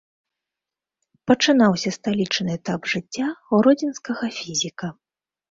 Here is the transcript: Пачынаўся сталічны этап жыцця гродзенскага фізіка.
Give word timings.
Пачынаўся 1.31 1.89
сталічны 1.97 2.49
этап 2.61 2.81
жыцця 2.95 3.27
гродзенскага 3.53 4.25
фізіка. 4.41 4.93